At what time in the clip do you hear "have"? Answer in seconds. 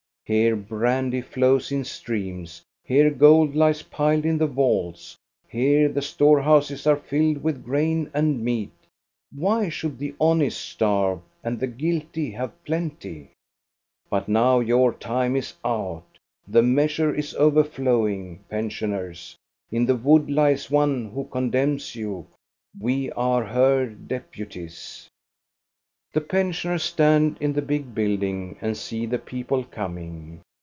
12.31-12.63